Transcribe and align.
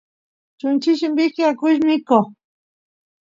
chunchilli 0.59 1.07
mishki 1.15 1.41
akush 1.49 1.79
mikoq 1.87 2.27